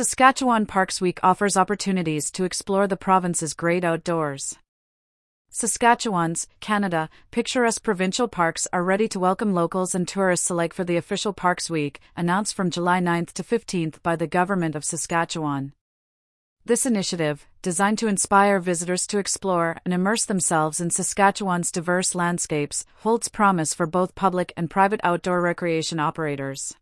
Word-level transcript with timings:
Saskatchewan 0.00 0.64
Parks 0.64 0.98
Week 1.02 1.20
offers 1.22 1.58
opportunities 1.58 2.30
to 2.30 2.44
explore 2.44 2.86
the 2.86 2.96
province's 2.96 3.52
great 3.52 3.84
outdoors. 3.84 4.56
Saskatchewan's, 5.50 6.48
Canada, 6.58 7.10
picturesque 7.30 7.82
provincial 7.82 8.26
parks 8.26 8.66
are 8.72 8.82
ready 8.82 9.08
to 9.08 9.20
welcome 9.20 9.52
locals 9.52 9.94
and 9.94 10.08
tourists 10.08 10.48
alike 10.48 10.72
for 10.72 10.84
the 10.84 10.96
official 10.96 11.34
Parks 11.34 11.68
Week, 11.68 12.00
announced 12.16 12.54
from 12.54 12.70
July 12.70 12.98
9th 12.98 13.34
to 13.34 13.42
15th 13.42 14.02
by 14.02 14.16
the 14.16 14.26
Government 14.26 14.74
of 14.74 14.86
Saskatchewan. 14.86 15.74
This 16.64 16.86
initiative, 16.86 17.46
designed 17.60 17.98
to 17.98 18.08
inspire 18.08 18.58
visitors 18.58 19.06
to 19.08 19.18
explore 19.18 19.82
and 19.84 19.92
immerse 19.92 20.24
themselves 20.24 20.80
in 20.80 20.88
Saskatchewan's 20.88 21.70
diverse 21.70 22.14
landscapes, 22.14 22.86
holds 23.00 23.28
promise 23.28 23.74
for 23.74 23.86
both 23.86 24.14
public 24.14 24.54
and 24.56 24.70
private 24.70 25.00
outdoor 25.04 25.42
recreation 25.42 26.00
operators. 26.00 26.74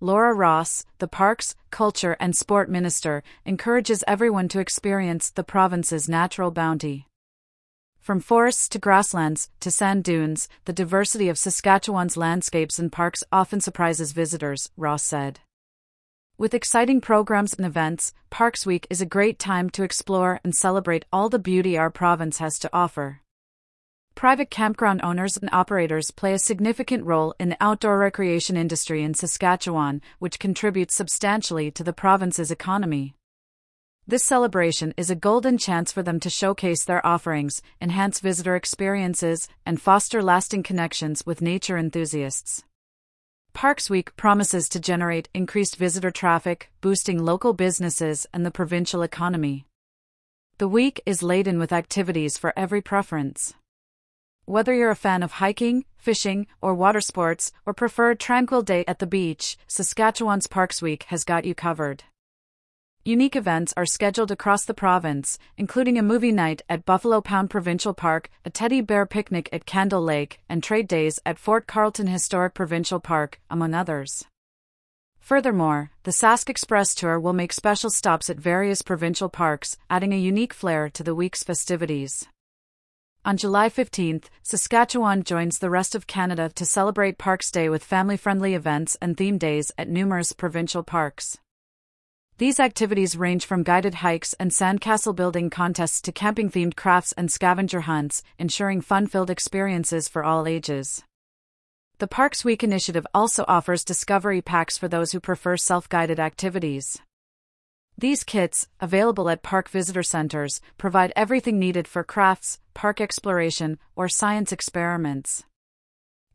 Laura 0.00 0.32
Ross, 0.32 0.84
the 0.98 1.08
Parks, 1.08 1.56
Culture 1.72 2.16
and 2.20 2.36
Sport 2.36 2.70
Minister, 2.70 3.24
encourages 3.44 4.04
everyone 4.06 4.46
to 4.46 4.60
experience 4.60 5.28
the 5.28 5.42
province's 5.42 6.08
natural 6.08 6.52
bounty. 6.52 7.08
From 7.98 8.20
forests 8.20 8.68
to 8.68 8.78
grasslands 8.78 9.50
to 9.58 9.72
sand 9.72 10.04
dunes, 10.04 10.48
the 10.66 10.72
diversity 10.72 11.28
of 11.28 11.36
Saskatchewan's 11.36 12.16
landscapes 12.16 12.78
and 12.78 12.92
parks 12.92 13.24
often 13.32 13.60
surprises 13.60 14.12
visitors, 14.12 14.70
Ross 14.76 15.02
said. 15.02 15.40
With 16.38 16.54
exciting 16.54 17.00
programs 17.00 17.54
and 17.54 17.66
events, 17.66 18.12
Parks 18.30 18.64
Week 18.64 18.86
is 18.88 19.00
a 19.00 19.06
great 19.06 19.40
time 19.40 19.68
to 19.70 19.82
explore 19.82 20.38
and 20.44 20.54
celebrate 20.54 21.06
all 21.12 21.28
the 21.28 21.40
beauty 21.40 21.76
our 21.76 21.90
province 21.90 22.38
has 22.38 22.60
to 22.60 22.70
offer. 22.72 23.22
Private 24.18 24.50
campground 24.50 25.00
owners 25.04 25.36
and 25.36 25.48
operators 25.52 26.10
play 26.10 26.34
a 26.34 26.40
significant 26.40 27.04
role 27.04 27.36
in 27.38 27.50
the 27.50 27.56
outdoor 27.60 27.98
recreation 27.98 28.56
industry 28.56 29.04
in 29.04 29.14
Saskatchewan, 29.14 30.02
which 30.18 30.40
contributes 30.40 30.96
substantially 30.96 31.70
to 31.70 31.84
the 31.84 31.92
province's 31.92 32.50
economy. 32.50 33.14
This 34.08 34.24
celebration 34.24 34.92
is 34.96 35.08
a 35.08 35.14
golden 35.14 35.56
chance 35.56 35.92
for 35.92 36.02
them 36.02 36.18
to 36.18 36.30
showcase 36.30 36.84
their 36.84 37.06
offerings, 37.06 37.62
enhance 37.80 38.18
visitor 38.18 38.56
experiences, 38.56 39.46
and 39.64 39.80
foster 39.80 40.20
lasting 40.20 40.64
connections 40.64 41.24
with 41.24 41.40
nature 41.40 41.78
enthusiasts. 41.78 42.64
Parks 43.52 43.88
Week 43.88 44.16
promises 44.16 44.68
to 44.70 44.80
generate 44.80 45.28
increased 45.32 45.76
visitor 45.76 46.10
traffic, 46.10 46.72
boosting 46.80 47.24
local 47.24 47.52
businesses 47.52 48.26
and 48.34 48.44
the 48.44 48.50
provincial 48.50 49.02
economy. 49.02 49.64
The 50.56 50.66
week 50.66 51.00
is 51.06 51.22
laden 51.22 51.60
with 51.60 51.72
activities 51.72 52.36
for 52.36 52.52
every 52.56 52.82
preference. 52.82 53.54
Whether 54.48 54.72
you're 54.72 54.90
a 54.90 54.96
fan 54.96 55.22
of 55.22 55.32
hiking, 55.32 55.84
fishing, 55.98 56.46
or 56.62 56.74
water 56.74 57.02
sports, 57.02 57.52
or 57.66 57.74
prefer 57.74 58.12
a 58.12 58.16
tranquil 58.16 58.62
day 58.62 58.82
at 58.88 58.98
the 58.98 59.06
beach, 59.06 59.58
Saskatchewan's 59.66 60.46
Parks 60.46 60.80
Week 60.80 61.02
has 61.08 61.22
got 61.22 61.44
you 61.44 61.54
covered. 61.54 62.04
Unique 63.04 63.36
events 63.36 63.74
are 63.76 63.84
scheduled 63.84 64.30
across 64.30 64.64
the 64.64 64.72
province, 64.72 65.38
including 65.58 65.98
a 65.98 66.02
movie 66.02 66.32
night 66.32 66.62
at 66.66 66.86
Buffalo 66.86 67.20
Pound 67.20 67.50
Provincial 67.50 67.92
Park, 67.92 68.30
a 68.42 68.48
teddy 68.48 68.80
bear 68.80 69.04
picnic 69.04 69.50
at 69.52 69.66
Candle 69.66 70.02
Lake, 70.02 70.40
and 70.48 70.62
trade 70.62 70.88
days 70.88 71.20
at 71.26 71.38
Fort 71.38 71.66
Carlton 71.66 72.06
Historic 72.06 72.54
Provincial 72.54 73.00
Park, 73.00 73.42
among 73.50 73.74
others. 73.74 74.24
Furthermore, 75.20 75.90
the 76.04 76.10
Sask 76.10 76.48
Express 76.48 76.94
Tour 76.94 77.20
will 77.20 77.34
make 77.34 77.52
special 77.52 77.90
stops 77.90 78.30
at 78.30 78.40
various 78.40 78.80
provincial 78.80 79.28
parks, 79.28 79.76
adding 79.90 80.14
a 80.14 80.18
unique 80.18 80.54
flair 80.54 80.88
to 80.88 81.02
the 81.02 81.14
week's 81.14 81.42
festivities. 81.42 82.26
On 83.24 83.36
July 83.36 83.68
15, 83.68 84.22
Saskatchewan 84.42 85.22
joins 85.22 85.58
the 85.58 85.70
rest 85.70 85.94
of 85.94 86.06
Canada 86.06 86.50
to 86.54 86.64
celebrate 86.64 87.18
Parks 87.18 87.50
Day 87.50 87.68
with 87.68 87.84
family 87.84 88.16
friendly 88.16 88.54
events 88.54 88.96
and 89.02 89.16
theme 89.16 89.38
days 89.38 89.72
at 89.76 89.88
numerous 89.88 90.32
provincial 90.32 90.82
parks. 90.82 91.36
These 92.38 92.60
activities 92.60 93.16
range 93.16 93.44
from 93.44 93.64
guided 93.64 93.96
hikes 93.96 94.32
and 94.34 94.52
sandcastle 94.52 95.16
building 95.16 95.50
contests 95.50 96.00
to 96.02 96.12
camping 96.12 96.48
themed 96.48 96.76
crafts 96.76 97.12
and 97.12 97.30
scavenger 97.30 97.80
hunts, 97.80 98.22
ensuring 98.38 98.80
fun 98.80 99.08
filled 99.08 99.30
experiences 99.30 100.08
for 100.08 100.22
all 100.22 100.46
ages. 100.46 101.02
The 101.98 102.06
Parks 102.06 102.44
Week 102.44 102.62
initiative 102.62 103.06
also 103.12 103.44
offers 103.48 103.84
discovery 103.84 104.40
packs 104.40 104.78
for 104.78 104.86
those 104.86 105.10
who 105.10 105.18
prefer 105.18 105.56
self 105.56 105.88
guided 105.88 106.20
activities. 106.20 106.98
These 107.98 108.22
kits, 108.22 108.68
available 108.80 109.28
at 109.28 109.42
park 109.42 109.68
visitor 109.68 110.04
centers, 110.04 110.60
provide 110.78 111.12
everything 111.16 111.58
needed 111.58 111.88
for 111.88 112.04
crafts, 112.04 112.60
park 112.78 113.00
exploration, 113.00 113.76
or 113.96 114.08
science 114.08 114.52
experiments. 114.52 115.44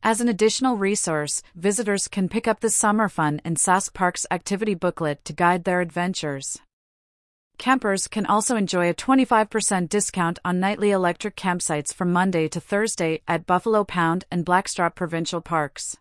As 0.03 0.19
an 0.19 0.27
additional 0.27 0.75
resource, 0.75 1.41
visitors 1.55 2.09
can 2.09 2.27
pick 2.27 2.49
up 2.49 2.59
the 2.59 2.69
Summer 2.69 3.07
Fun 3.07 3.39
and 3.45 3.55
Sask 3.55 3.93
Parks 3.93 4.25
activity 4.29 4.75
booklet 4.75 5.23
to 5.23 5.31
guide 5.31 5.63
their 5.63 5.79
adventures. 5.79 6.59
Campers 7.57 8.09
can 8.09 8.25
also 8.25 8.57
enjoy 8.57 8.89
a 8.89 8.93
25% 8.93 9.87
discount 9.87 10.37
on 10.43 10.59
nightly 10.59 10.91
electric 10.91 11.37
campsites 11.37 11.93
from 11.93 12.11
Monday 12.11 12.49
to 12.49 12.59
Thursday 12.59 13.21
at 13.25 13.45
Buffalo 13.45 13.85
Pound 13.85 14.25
and 14.29 14.43
Blackstrap 14.43 14.95
Provincial 14.95 15.39
Parks. 15.39 15.95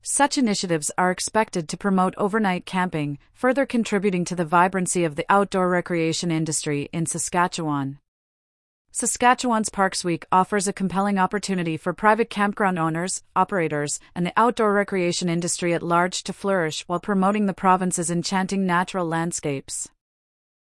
Such 0.00 0.38
initiatives 0.38 0.90
are 0.96 1.10
expected 1.10 1.68
to 1.68 1.76
promote 1.76 2.14
overnight 2.16 2.64
camping, 2.64 3.18
further 3.34 3.66
contributing 3.66 4.24
to 4.24 4.34
the 4.34 4.46
vibrancy 4.46 5.04
of 5.04 5.16
the 5.16 5.26
outdoor 5.28 5.68
recreation 5.68 6.30
industry 6.30 6.88
in 6.90 7.04
Saskatchewan. 7.04 7.98
Saskatchewan's 8.94 9.70
Parks 9.70 10.04
Week 10.04 10.26
offers 10.30 10.68
a 10.68 10.72
compelling 10.74 11.18
opportunity 11.18 11.78
for 11.78 11.94
private 11.94 12.28
campground 12.28 12.78
owners, 12.78 13.22
operators, 13.34 13.98
and 14.14 14.26
the 14.26 14.34
outdoor 14.36 14.74
recreation 14.74 15.30
industry 15.30 15.72
at 15.72 15.82
large 15.82 16.22
to 16.24 16.34
flourish 16.34 16.86
while 16.86 17.00
promoting 17.00 17.46
the 17.46 17.54
province's 17.54 18.10
enchanting 18.10 18.66
natural 18.66 19.06
landscapes. 19.06 19.88